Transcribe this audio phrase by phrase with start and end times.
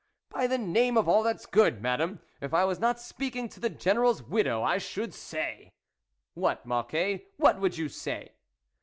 [0.31, 3.69] ""By the name of all that's good, Madame, if I was not speaking to the
[3.69, 5.73] General's widow I should say"
[6.33, 7.27] "What Mocquet?
[7.37, 8.31] What would you say